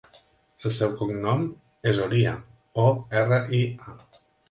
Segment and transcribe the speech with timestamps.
[0.69, 1.45] El seu cognom
[1.93, 2.35] és Oria:
[2.89, 2.89] o,
[3.25, 3.65] erra, i,
[3.97, 4.01] a.